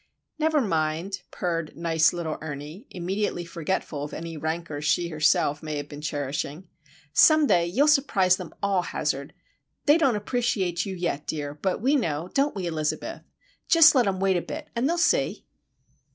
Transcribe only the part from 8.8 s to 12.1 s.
Hazard. They don't appreciate you yet, dear,—but we